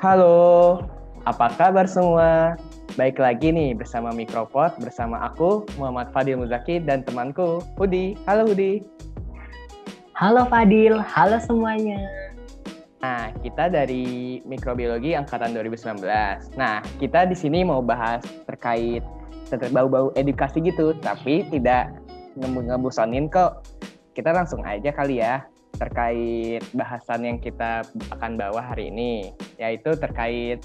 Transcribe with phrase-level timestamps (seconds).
[0.00, 0.80] Halo,
[1.28, 2.56] apa kabar semua?
[2.96, 8.16] Baik lagi nih bersama Mikropod bersama aku Muhammad Fadil Muzaki dan temanku Hudi.
[8.24, 8.80] Halo Hudi.
[10.16, 12.00] Halo Fadil, halo semuanya.
[13.04, 16.00] Nah, kita dari Mikrobiologi angkatan 2019.
[16.56, 19.04] Nah, kita di sini mau bahas terkait
[19.74, 21.92] bau-bau edukasi gitu, tapi tidak
[22.40, 23.60] ngebusonin kok.
[24.16, 30.60] Kita langsung aja kali ya terkait bahasan yang kita akan bawa hari ini, yaitu terkait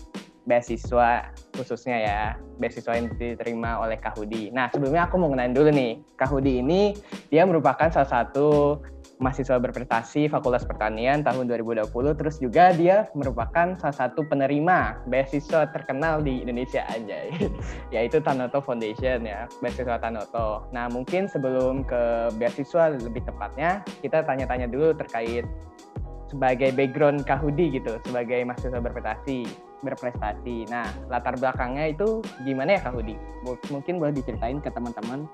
[0.47, 2.21] beasiswa khususnya ya,
[2.55, 4.47] beasiswa yang diterima oleh Kahudi.
[4.55, 5.93] Nah, sebelumnya aku mau ngenalin dulu nih.
[6.15, 6.95] Kahudi ini
[7.27, 8.79] dia merupakan salah satu
[9.17, 11.89] mahasiswa berprestasi Fakultas Pertanian tahun 2020
[12.19, 17.17] terus juga dia merupakan salah satu penerima beasiswa terkenal di Indonesia aja
[17.95, 20.69] yaitu Tanoto Foundation ya beasiswa Tanoto.
[20.69, 25.45] Nah mungkin sebelum ke beasiswa lebih tepatnya kita tanya-tanya dulu terkait
[26.29, 29.47] sebagai background Kahudi gitu sebagai mahasiswa berprestasi
[29.81, 30.69] berprestasi.
[30.69, 33.17] Nah latar belakangnya itu gimana ya Kahudi?
[33.69, 35.25] Mungkin boleh diceritain ke teman-teman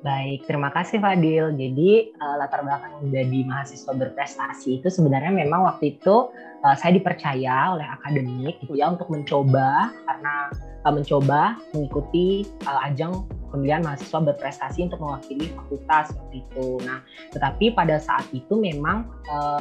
[0.00, 1.52] Baik, terima kasih Fadil.
[1.60, 6.32] Jadi uh, latar belakang menjadi mahasiswa berprestasi itu sebenarnya memang waktu itu
[6.64, 10.48] uh, saya dipercaya oleh akademik gitu ya untuk mencoba karena
[10.88, 16.80] uh, mencoba mengikuti uh, ajang pemilihan mahasiswa berprestasi untuk mewakili fakultas seperti itu.
[16.80, 17.04] Nah,
[17.36, 19.60] tetapi pada saat itu memang uh,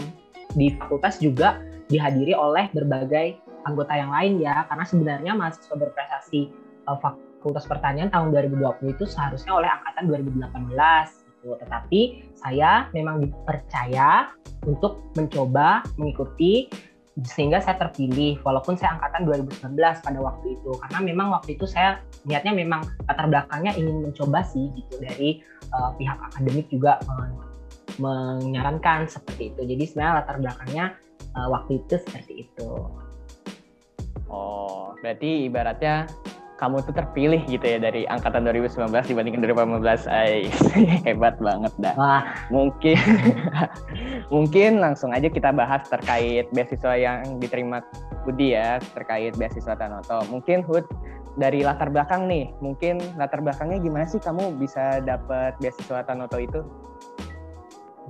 [0.56, 1.60] di fakultas juga
[1.92, 3.36] dihadiri oleh berbagai
[3.68, 6.48] anggota yang lain ya, karena sebenarnya mahasiswa berprestasi
[6.88, 10.76] uh, fakultas Fakultas Pertanian tahun 2020 itu seharusnya oleh angkatan 2018
[11.40, 11.56] gitu.
[11.56, 12.02] Tetapi
[12.36, 14.36] saya memang dipercaya
[14.68, 16.68] untuk mencoba mengikuti
[17.20, 20.72] sehingga saya terpilih walaupun saya angkatan 2019 pada waktu itu.
[20.84, 25.40] Karena memang waktu itu saya niatnya memang latar belakangnya ingin mencoba sih gitu dari
[25.72, 27.40] uh, pihak akademik juga men
[28.00, 29.64] menyarankan seperti itu.
[29.64, 30.86] Jadi sebenarnya latar belakangnya
[31.36, 32.72] uh, waktu itu seperti itu.
[34.32, 36.08] Oh berarti ibaratnya
[36.60, 40.12] kamu tuh terpilih gitu ya dari angkatan 2019 dibandingkan 2015.
[40.12, 40.52] Ay,
[41.08, 41.96] hebat banget dah.
[41.96, 42.24] Wah.
[42.52, 43.00] Mungkin
[44.36, 47.80] mungkin langsung aja kita bahas terkait beasiswa yang diterima
[48.28, 50.28] Budi ya, terkait beasiswa Tanoto.
[50.28, 50.84] Mungkin Hud
[51.40, 56.60] dari latar belakang nih, mungkin latar belakangnya gimana sih kamu bisa dapat beasiswa Tanoto itu?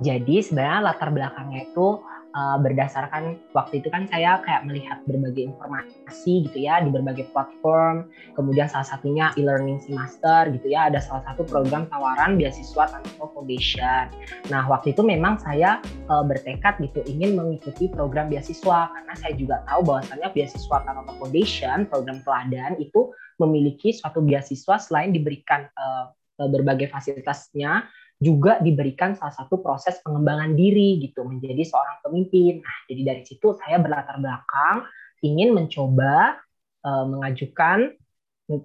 [0.02, 2.02] Jadi sebenarnya latar belakangnya itu
[2.34, 8.06] uh, berdasarkan waktu itu kan saya kayak melihat berbagai informasi gitu ya di berbagai platform.
[8.34, 14.10] Kemudian salah satunya e-learning semester gitu ya ada salah satu program tawaran beasiswa Tanoto Foundation.
[14.48, 19.62] Nah waktu itu memang saya uh, bertekad gitu ingin mengikuti program beasiswa karena saya juga
[19.66, 23.10] tahu bahwasannya beasiswa Tanoto Foundation program teladan itu
[23.40, 27.84] memiliki suatu beasiswa selain diberikan uh, berbagai fasilitasnya
[28.20, 32.60] juga diberikan salah satu proses pengembangan diri gitu menjadi seorang pemimpin.
[32.60, 34.84] Nah, jadi dari situ saya berlatar belakang
[35.24, 36.36] ingin mencoba
[36.84, 37.96] uh, mengajukan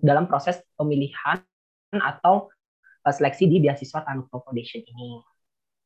[0.04, 1.40] dalam proses pemilihan
[1.96, 2.52] atau
[3.08, 5.24] uh, seleksi di beasiswa Tanuto Foundation ini.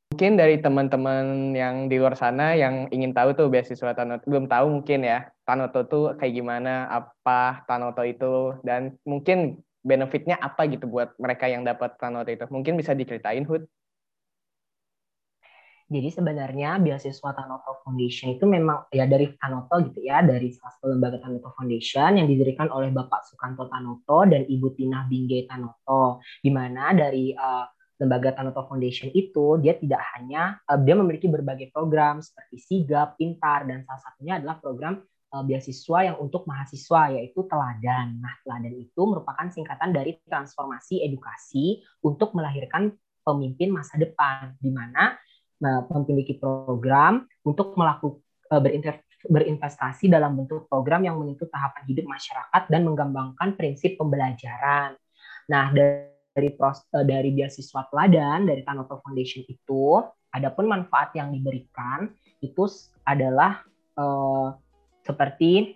[0.10, 4.82] Mungkin dari teman-teman yang di luar sana yang ingin tahu tuh beasiswa Tanoto belum tahu
[4.82, 11.16] mungkin ya Tanoto tuh kayak gimana, apa Tanoto itu dan mungkin benefitnya apa gitu buat
[11.18, 12.46] mereka yang dapat Tanoto itu?
[12.52, 13.64] Mungkin bisa diceritain, Hud?
[15.90, 20.94] Jadi sebenarnya beasiswa Tanoto Foundation itu memang ya dari Tanoto gitu ya, dari salah satu
[20.94, 26.22] lembaga Tanoto Foundation yang didirikan oleh Bapak Sukanto Tanoto dan Ibu Tina Bingge Tanoto.
[26.46, 27.66] Di mana dari uh,
[27.98, 33.66] lembaga Tanoto Foundation itu dia tidak hanya uh, dia memiliki berbagai program seperti Sigap, Pintar
[33.66, 35.02] dan salah satunya adalah program
[35.34, 38.18] uh, beasiswa yang untuk mahasiswa yaitu teladan.
[38.20, 45.18] Nah, teladan itu merupakan singkatan dari transformasi edukasi untuk melahirkan pemimpin masa depan di mana
[45.62, 48.62] uh, memiliki program untuk melakukan uh,
[49.20, 54.96] berinvestasi dalam bentuk program yang menyentuh tahapan hidup masyarakat dan mengembangkan prinsip pembelajaran.
[55.52, 60.00] Nah, dari pros, dari beasiswa teladan dari Tanoto Foundation itu,
[60.32, 62.08] adapun manfaat yang diberikan
[62.40, 62.64] itu
[63.04, 63.60] adalah
[65.10, 65.74] seperti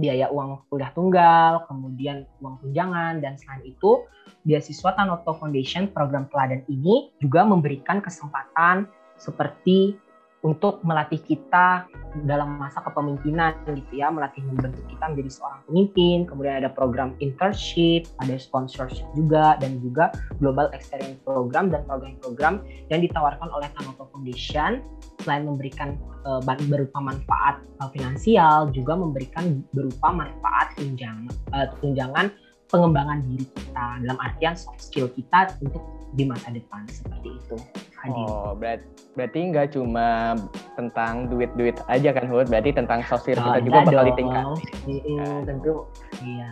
[0.00, 4.08] biaya uang kuliah tunggal, kemudian uang tunjangan, dan selain itu,
[4.48, 8.88] beasiswa Tanoto Foundation program teladan ini juga memberikan kesempatan
[9.20, 10.00] seperti
[10.42, 11.86] untuk melatih kita
[12.26, 16.26] dalam masa kepemimpinan gitu ya, melatih membentuk kita menjadi seorang pemimpin.
[16.26, 20.10] Kemudian ada program internship, ada sponsorship juga dan juga
[20.42, 22.58] global experience program dan program-program
[22.90, 24.82] yang ditawarkan oleh Tanoto Foundation
[25.22, 25.96] selain memberikan
[26.26, 32.34] uh, berupa manfaat uh, finansial juga memberikan berupa manfaat tunjangan uh, tunjangan
[32.72, 35.84] pengembangan diri kita dalam artian soft skill kita untuk
[36.16, 37.56] di masa depan seperti itu.
[38.04, 38.24] Adil.
[38.28, 38.80] Oh, berat,
[39.16, 40.36] berarti nggak cuma
[40.76, 42.48] tentang duit-duit aja kan, Hud?
[42.48, 44.56] Berarti tentang sosial Oh, kita juga bakal.
[44.88, 45.84] Mm-mm, tentu.
[46.24, 46.50] Iya.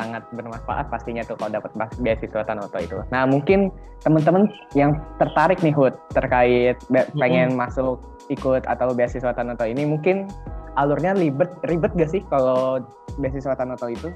[0.00, 1.70] Sangat bermanfaat pastinya tuh kalau dapat
[2.00, 2.96] beasiswa Tanoto itu.
[3.12, 3.68] Nah, mungkin
[4.00, 6.80] teman-teman yang tertarik nih, Hud, terkait
[7.20, 8.00] pengen masuk
[8.32, 10.24] ikut atau beasiswa Tanoto ini, mungkin
[10.80, 12.80] alurnya ribet ribet gak sih kalau
[13.20, 14.08] beasiswa Tanoto itu?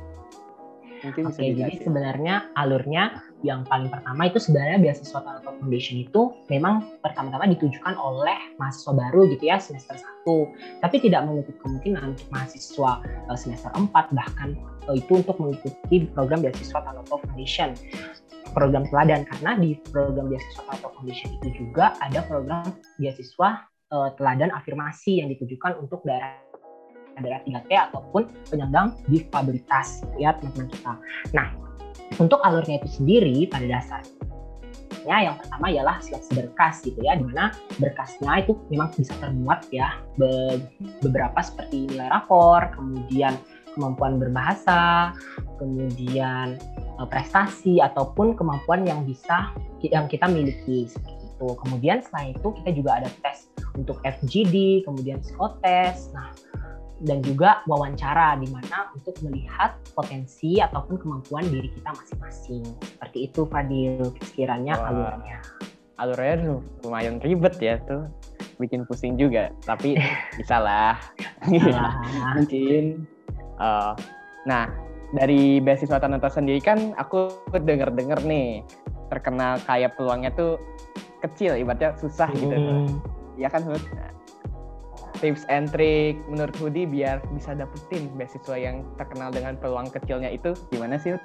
[1.04, 1.84] Mungkin bisa jadi dijelasin.
[1.84, 3.04] sebenarnya alurnya
[3.44, 9.28] yang paling pertama itu sebenarnya beasiswa Tanoto Foundation itu memang pertama-tama ditujukan oleh mahasiswa baru
[9.28, 10.80] gitu ya semester 1.
[10.80, 14.56] Tapi tidak menutup kemungkinan untuk mahasiswa eh, semester 4 bahkan
[14.92, 17.72] itu untuk mengikuti program beasiswa Tanoto Foundation.
[18.52, 22.68] Program teladan karena di program beasiswa Tanoto Foundation itu juga ada program
[23.00, 23.48] beasiswa
[23.88, 26.36] eh, teladan afirmasi yang ditujukan untuk daerah
[27.14, 30.92] daerah 3T ataupun penyandang difabilitas ya teman-teman kita.
[31.30, 31.48] Nah,
[32.18, 34.22] untuk alurnya itu sendiri pada dasarnya
[35.30, 40.00] yang pertama ialah seleksi berkas gitu ya, di mana berkasnya itu memang bisa termuat ya
[40.16, 40.64] be-
[41.04, 43.36] beberapa seperti nilai rapor, kemudian
[43.74, 45.12] kemampuan berbahasa,
[45.58, 51.48] kemudian eh, prestasi ataupun kemampuan yang bisa yang kita miliki seperti itu.
[51.60, 56.14] Kemudian selain itu kita juga ada tes untuk FGD, kemudian psikotes.
[56.14, 56.30] Nah,
[57.04, 62.64] dan juga wawancara di mana untuk melihat potensi ataupun kemampuan diri kita masing-masing.
[62.80, 64.88] Seperti itu Fadil sekiranya Wah.
[64.88, 65.38] alurnya.
[65.94, 68.10] alurnya lumayan ribet ya tuh
[68.58, 69.94] bikin pusing juga tapi
[70.38, 70.98] bisa lah
[72.34, 73.06] mungkin
[73.60, 73.92] eh,
[74.44, 74.64] nah
[75.14, 78.66] dari beasiswa Tanoto sendiri kan aku denger dengar nih
[79.12, 80.58] terkenal kayak peluangnya tuh
[81.22, 83.00] kecil ibaratnya susah gitu hmm,
[83.38, 84.10] ya kan Hud Nah,
[85.22, 90.52] tips and trick menurut Hudi biar bisa dapetin beasiswa yang terkenal dengan peluang kecilnya itu
[90.68, 91.24] gimana sih Hud?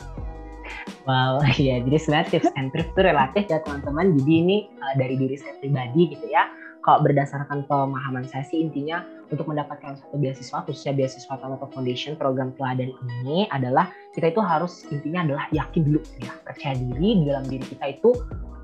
[1.10, 4.16] Wow, ya jadi sebenarnya tips and trick itu relatif ya teman-teman.
[4.22, 6.48] Jadi ini uh, dari diri saya pribadi gitu ya.
[6.86, 12.54] Kalau berdasarkan pemahaman saya sih intinya untuk mendapatkan satu beasiswa khususnya beasiswa Tanoto Foundation program
[12.58, 17.46] teladan ini adalah kita itu harus intinya adalah yakin dulu ya percaya diri di dalam
[17.46, 18.10] diri kita itu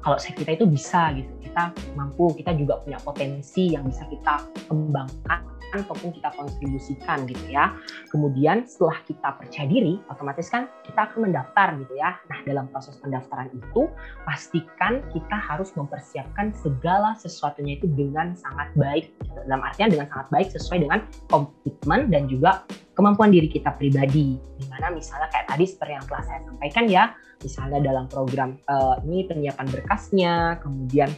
[0.06, 5.56] kalau kita itu bisa gitu kita mampu kita juga punya potensi yang bisa kita kembangkan
[5.76, 7.76] ataupun kita kontribusikan gitu ya
[8.14, 12.96] kemudian setelah kita percaya diri otomatis kan kita akan mendaftar gitu ya nah dalam proses
[13.04, 13.92] pendaftaran itu
[14.24, 19.40] pastikan kita harus mempersiapkan segala sesuatunya itu dengan sangat baik gitu.
[19.44, 22.64] dalam artian dengan sangat baik sesuai dengan komitmen dan juga
[22.96, 27.04] kemampuan diri kita pribadi di mana misalnya kayak tadi seperti yang telah saya sampaikan ya
[27.44, 31.12] misalnya dalam program eh, ini penyiapan berkasnya kemudian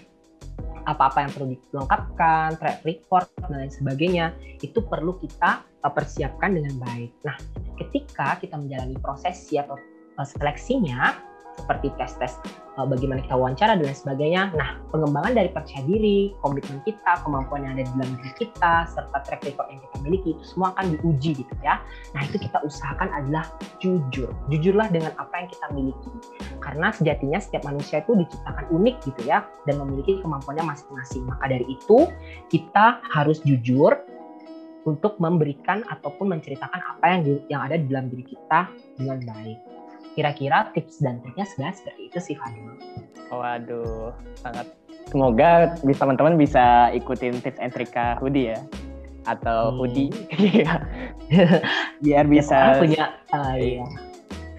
[0.88, 4.26] apa-apa yang perlu dilengkapkan, track record dan lain sebagainya
[4.64, 7.12] itu perlu kita uh, persiapkan dengan baik.
[7.28, 7.36] Nah,
[7.76, 9.76] ketika kita menjalani prosesi atau
[10.16, 11.12] uh, seleksinya
[11.58, 12.38] seperti tes-tes
[12.78, 14.54] uh, bagaimana kita wawancara dan lain sebagainya.
[14.54, 19.18] Nah, pengembangan dari percaya diri, komitmen kita, kemampuan yang ada di dalam diri kita, serta
[19.26, 21.82] track record yang kita miliki itu semua akan diuji gitu ya.
[22.14, 23.46] Nah, itu kita usahakan adalah
[23.82, 24.30] jujur.
[24.54, 26.12] Jujurlah dengan apa yang kita miliki.
[26.62, 31.26] Karena sejatinya setiap manusia itu diciptakan unik gitu ya dan memiliki kemampuannya masing-masing.
[31.26, 32.08] Maka dari itu,
[32.54, 33.98] kita harus jujur
[34.88, 37.22] untuk memberikan ataupun menceritakan apa yang
[37.52, 39.67] yang ada di dalam diri kita dengan baik.
[40.18, 42.74] Kira-kira tips dan triknya sebenarnya seperti itu sih Fadil.
[43.30, 44.66] Waduh, sangat
[45.06, 45.50] semoga
[45.80, 48.60] bisa teman-teman bisa ikutin tips and trick Kak Hudi ya
[49.24, 49.78] atau Hmm.
[49.78, 50.08] Hudi
[52.04, 53.86] biar Ya, bisa pokoknya punya uh, iya.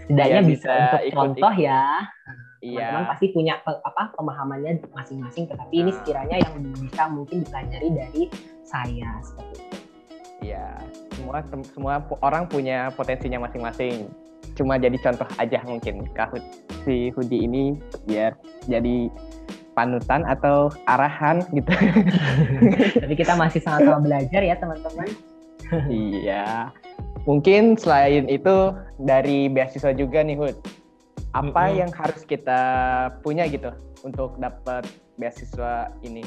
[0.05, 1.83] Setidaknya bisa, bisa untuk ikut- contoh ya.
[2.59, 5.97] iya Teman-teman pasti punya apa pemahamannya masing-masing tetapi ini Nah.
[5.97, 8.23] sekiranya yang bisa mungkin dipelajari dari
[8.62, 9.77] saya seperti itu.
[10.41, 10.79] iya
[11.12, 14.07] semua semua orang punya potensinya masing-masing
[14.59, 16.03] cuma jadi contoh aja mungkin.
[16.11, 16.50] Kak Hud-
[16.83, 17.79] si Hudi ini
[18.11, 18.35] biar
[18.67, 19.07] jadi
[19.79, 21.71] panutan atau arahan gitu.
[23.07, 25.07] Tapi kita masih sama-sama belajar ya teman-teman.
[25.87, 26.75] iya.
[27.23, 30.57] Mungkin selain itu dari beasiswa juga nih Hud.
[31.37, 31.79] Apa Mm-mm.
[31.87, 32.61] yang harus kita
[33.23, 33.71] punya gitu
[34.03, 34.88] untuk dapat
[35.21, 36.25] beasiswa ini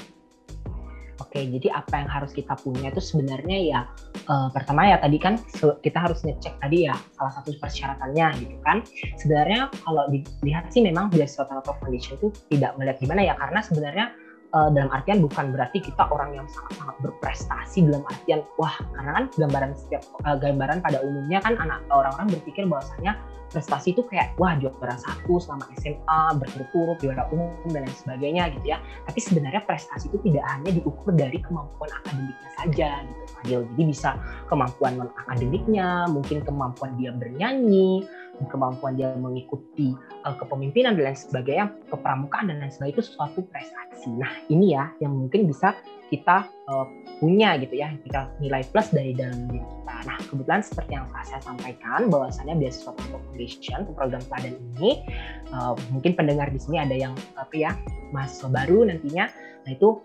[1.32, 3.80] Oke, jadi apa yang harus kita punya itu sebenarnya ya
[4.28, 5.40] eh, pertama ya tadi kan
[5.80, 8.84] kita harus ngecek tadi ya salah satu persyaratannya gitu kan.
[9.16, 14.06] Sebenarnya kalau dilihat sih memang beasiswa Tanoto Foundation itu tidak melihat gimana ya karena sebenarnya
[14.52, 19.26] eh, dalam artian bukan berarti kita orang yang sangat-sangat berprestasi dalam artian wah karena kan
[19.40, 23.16] gambaran setiap eh, gambaran pada umumnya kan anak orang-orang berpikir bahwasanya
[23.52, 28.72] prestasi itu kayak wah juara satu selama SMA berturut-turut juara umum dan lain sebagainya gitu
[28.72, 33.66] ya tapi sebenarnya prestasi itu tidak hanya diukur dari kemampuan akademiknya saja gitu Fadil.
[33.74, 34.10] Jadi bisa
[34.46, 38.06] kemampuan non akademiknya, mungkin kemampuan dia bernyanyi,
[38.50, 39.94] kemampuan dia mengikuti
[40.26, 44.10] uh, kepemimpinan dan lain sebagainya, kepramukaan dan lain sebagainya itu suatu prestasi.
[44.16, 45.76] Nah ini ya yang mungkin bisa
[46.10, 46.86] kita uh,
[47.24, 49.96] punya gitu ya, kita nilai plus dari dalam diri kita.
[50.08, 55.06] Nah kebetulan seperti yang saya sampaikan bahwasannya beasiswa Foundation program teladan ini
[55.54, 57.78] uh, mungkin pendengar di sini ada yang tapi ya
[58.12, 59.30] mahasiswa baru nantinya,
[59.68, 60.02] nah itu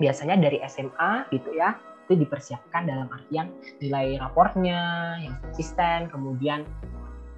[0.00, 1.76] biasanya dari SMA gitu ya
[2.10, 6.66] itu dipersiapkan dalam artian nilai rapornya yang konsisten, kemudian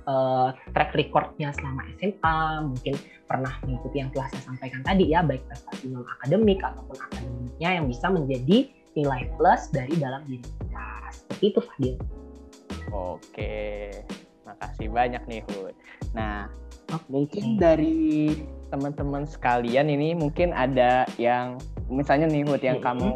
[0.06, 2.94] uh, track recordnya selama SMA, mungkin
[3.26, 7.86] pernah mengikuti yang telah saya sampaikan tadi ya, baik prestasi non akademik ataupun akademiknya yang
[7.88, 8.58] bisa menjadi
[8.92, 10.86] nilai plus dari dalam diri kita.
[11.12, 11.96] Seperti itu Fadil.
[12.92, 13.54] Oke,
[14.44, 15.74] makasih banyak nih Hud.
[16.12, 16.50] Nah,
[16.92, 17.08] okay.
[17.08, 18.36] mungkin dari
[18.68, 21.56] teman-teman sekalian ini mungkin ada yang
[21.88, 22.86] misalnya nih Hud yang hmm.
[22.86, 23.08] kamu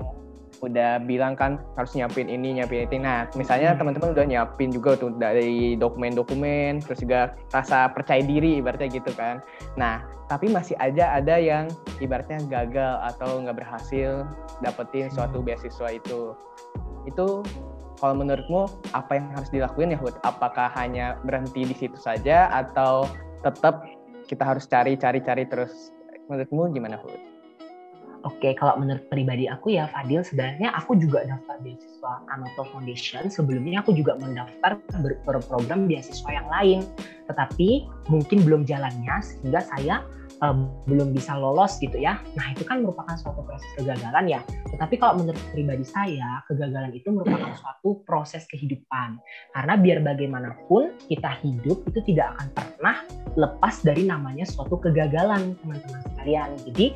[0.65, 3.79] udah bilang kan harus nyiapin ini nyiapin itu nah misalnya hmm.
[3.81, 9.45] teman-teman udah nyiapin juga tuh dari dokumen-dokumen terus juga rasa percaya diri ibaratnya gitu kan
[9.77, 11.71] nah tapi masih aja ada yang
[12.03, 14.27] ibaratnya gagal atau nggak berhasil
[14.65, 15.47] dapetin suatu hmm.
[15.47, 16.35] beasiswa itu
[17.07, 17.45] itu
[17.97, 20.13] kalau menurutmu apa yang harus dilakuin ya Hud?
[20.21, 23.09] Apakah hanya berhenti di situ saja atau
[23.41, 23.89] tetap
[24.29, 25.97] kita harus cari cari cari terus?
[26.29, 27.36] Menurutmu gimana Hud?
[28.27, 33.31] Oke, kalau menurut pribadi aku ya Fadil, sebenarnya aku juga daftar beasiswa Anoto Foundation.
[33.31, 34.83] Sebelumnya aku juga mendaftar
[35.23, 36.83] berprogram beasiswa yang lain,
[37.31, 40.03] tetapi mungkin belum jalannya sehingga saya
[40.43, 42.19] um, belum bisa lolos gitu ya.
[42.35, 44.41] Nah itu kan merupakan suatu proses kegagalan ya.
[44.75, 49.23] Tetapi kalau menurut pribadi saya, kegagalan itu merupakan suatu proses kehidupan.
[49.55, 52.97] Karena biar bagaimanapun kita hidup itu tidak akan pernah
[53.37, 56.51] lepas dari namanya suatu kegagalan teman-teman sekalian.
[56.73, 56.87] Jadi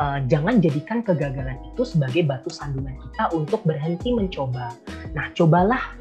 [0.00, 4.72] uh, jangan jadikan kegagalan itu sebagai batu sandungan kita untuk berhenti mencoba.
[5.12, 6.00] Nah, cobalah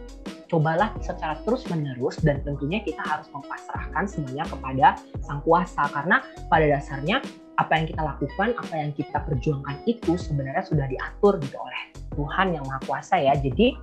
[0.49, 6.65] cobalah secara terus menerus dan tentunya kita harus mempasrahkan semuanya kepada sang kuasa karena pada
[6.65, 7.21] dasarnya
[7.61, 11.81] apa yang kita lakukan, apa yang kita perjuangkan itu sebenarnya sudah diatur gitu oleh
[12.15, 13.35] Tuhan yang Maha Kuasa ya.
[13.35, 13.75] Jadi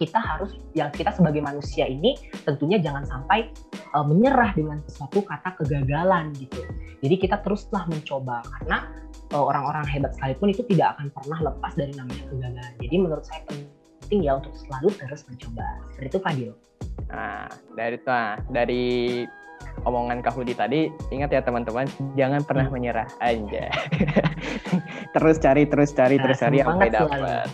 [0.00, 3.52] kita harus yang kita sebagai manusia ini tentunya jangan sampai
[3.92, 6.64] uh, menyerah dengan sesuatu kata kegagalan gitu.
[7.02, 8.88] Jadi kita teruslah mencoba karena
[9.32, 12.72] orang-orang hebat sekalipun itu tidak akan pernah lepas dari namanya kegagalan.
[12.80, 15.66] Jadi menurut saya penting ya untuk selalu terus mencoba.
[15.96, 16.52] Seperti itu Fadil.
[17.12, 18.84] Nah, dari nah, dari
[19.88, 22.74] omongan Kak Hudi tadi, ingat ya teman-teman, jangan pernah hmm.
[22.74, 23.72] menyerah aja.
[25.16, 27.46] terus cari, terus cari, nah, terus cari sampai dapat.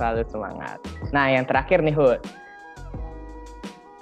[0.00, 0.78] Selalu semangat.
[1.12, 2.20] Nah, yang terakhir nih Hud,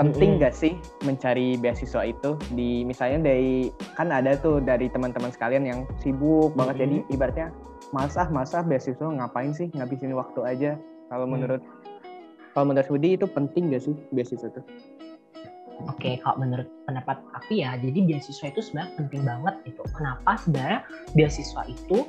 [0.01, 3.69] penting nggak sih mencari beasiswa itu di misalnya dari
[4.01, 6.93] kan ada tuh dari teman-teman sekalian yang sibuk banget mm -hmm.
[7.05, 7.49] jadi ibaratnya
[7.93, 10.71] masa masa beasiswa ngapain sih ngabisin waktu aja
[11.13, 11.33] kalau mm.
[11.37, 11.63] menurut
[12.51, 14.63] kalau menurut Hudi itu penting gak sih beasiswa itu?
[15.89, 19.83] Oke, okay, kalau menurut pendapat aku ya, jadi beasiswa itu sebenarnya penting banget gitu.
[19.97, 20.81] Kenapa sebenarnya
[21.17, 22.05] beasiswa itu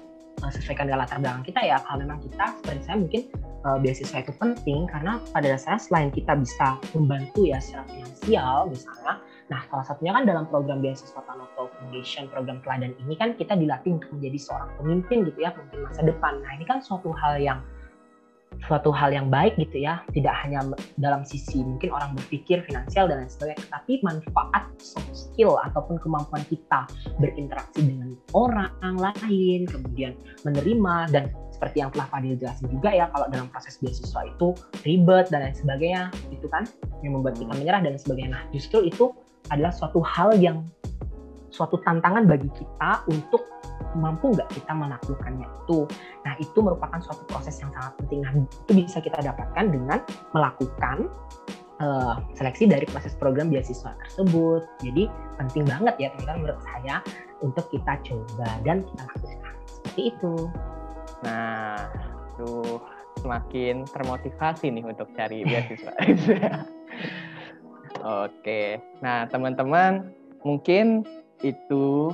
[0.51, 1.77] sesuaikan dengan latar belakang kita ya.
[1.83, 3.21] Kalau memang kita, seperti saya mungkin
[3.65, 9.13] uh, beasiswa itu penting karena pada dasarnya selain kita bisa membantu ya secara finansial misalnya,
[9.51, 13.99] nah salah satunya kan dalam program beasiswa Tanoto Foundation program teladan ini kan kita dilatih
[14.01, 16.33] untuk menjadi seorang pemimpin gitu ya pemimpin masa depan.
[16.41, 17.59] Nah ini kan suatu hal yang
[18.69, 20.61] suatu hal yang baik gitu ya tidak hanya
[21.01, 26.45] dalam sisi mungkin orang berpikir finansial dan lain sebagainya tapi manfaat soft skill ataupun kemampuan
[26.47, 26.85] kita
[27.17, 30.13] berinteraksi dengan orang lain kemudian
[30.45, 31.25] menerima dan
[31.61, 35.53] seperti yang telah Fadil jelasin juga ya kalau dalam proses beasiswa itu ribet dan lain
[35.53, 36.65] sebagainya itu kan
[37.05, 38.33] yang membuat kita menyerah dan sebagainya.
[38.33, 39.13] Nah justru itu
[39.53, 40.65] adalah suatu hal yang
[41.53, 43.45] suatu tantangan bagi kita untuk
[43.97, 45.85] mampu nggak kita menaklukkannya itu.
[46.25, 48.19] Nah itu merupakan suatu proses yang sangat penting.
[48.23, 49.99] Nah itu bisa kita dapatkan dengan
[50.33, 51.09] melakukan
[51.81, 54.61] uh, seleksi dari proses program beasiswa tersebut.
[54.85, 55.09] Jadi
[55.41, 56.95] penting banget ya teman-teman menurut saya
[57.41, 60.35] untuk kita coba dan kita lakukan seperti itu.
[61.21, 61.77] Nah,
[62.37, 62.81] tuh
[63.21, 65.93] semakin termotivasi nih untuk cari beasiswa.
[68.01, 70.09] Oke, nah teman-teman
[70.41, 71.05] mungkin
[71.45, 72.09] itu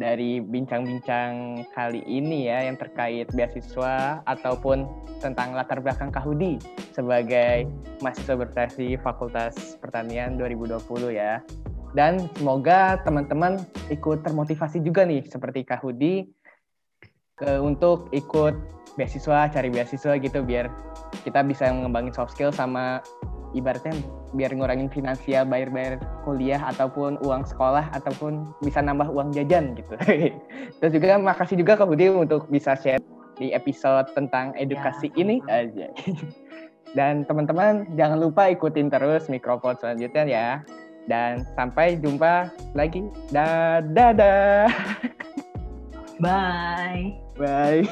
[0.00, 4.88] dari bincang-bincang kali ini ya yang terkait beasiswa ataupun
[5.20, 6.56] tentang latar belakang Kahudi
[6.96, 7.68] sebagai
[8.00, 11.44] mahasiswa berprestasi Fakultas Pertanian 2020 ya.
[11.92, 13.60] Dan semoga teman-teman
[13.92, 16.32] ikut termotivasi juga nih seperti Kahudi
[17.36, 18.56] ke untuk ikut
[18.96, 20.72] beasiswa, cari beasiswa gitu biar
[21.28, 23.04] kita bisa mengembangin soft skill sama
[23.52, 23.94] ibaratnya
[24.36, 29.94] biar ngurangin finansial bayar-bayar kuliah ataupun uang sekolah ataupun bisa nambah uang jajan gitu.
[30.78, 33.02] Terus juga makasih juga ke Budi untuk bisa share
[33.40, 35.88] di episode tentang edukasi ya, ini aja.
[36.96, 40.48] Dan teman-teman jangan lupa ikutin terus mikrofon selanjutnya ya.
[41.06, 43.06] Dan sampai jumpa lagi.
[43.30, 44.66] Dadah.
[46.22, 47.16] Bye.
[47.38, 47.86] Bye.